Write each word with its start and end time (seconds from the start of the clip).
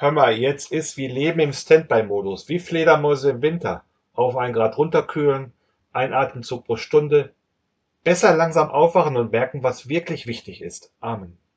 Hör 0.00 0.12
mal, 0.12 0.38
jetzt 0.38 0.70
ist 0.70 0.96
wie 0.96 1.08
Leben 1.08 1.40
im 1.40 1.52
Standby-Modus, 1.52 2.48
wie 2.48 2.60
Fledermäuse 2.60 3.30
im 3.30 3.42
Winter. 3.42 3.82
Auf 4.12 4.36
ein 4.36 4.52
Grad 4.52 4.78
runterkühlen, 4.78 5.52
ein 5.92 6.12
Atemzug 6.12 6.66
pro 6.66 6.76
Stunde. 6.76 7.34
Besser 8.04 8.36
langsam 8.36 8.70
aufwachen 8.70 9.16
und 9.16 9.32
merken, 9.32 9.64
was 9.64 9.88
wirklich 9.88 10.28
wichtig 10.28 10.62
ist. 10.62 10.92
Amen. 11.00 11.38